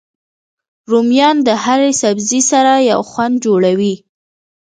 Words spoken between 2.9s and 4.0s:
یو خوند جوړوي